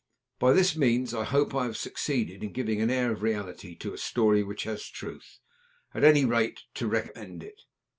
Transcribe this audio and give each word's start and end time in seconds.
By 0.39 0.53
this 0.53 0.75
means 0.75 1.13
I 1.13 1.23
hope 1.25 1.53
I 1.53 1.65
have 1.65 1.77
succeeded 1.77 2.41
in 2.41 2.53
giving 2.53 2.81
an 2.81 2.89
air 2.89 3.11
of 3.11 3.21
reality 3.21 3.75
to 3.75 3.93
a 3.93 3.99
story 3.99 4.41
which 4.41 4.63
has 4.63 4.87
truth, 4.89 5.37
at 5.93 6.03
any 6.03 6.25
rate, 6.25 6.63
to 6.73 6.87
recommend 6.87 7.43
it. 7.43 7.61